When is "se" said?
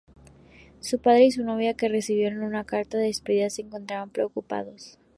3.51-3.61